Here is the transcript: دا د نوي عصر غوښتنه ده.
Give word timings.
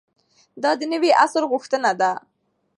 دا 0.63 0.71
د 0.79 0.81
نوي 0.93 1.11
عصر 1.21 1.43
غوښتنه 1.51 1.91
ده. 1.99 2.11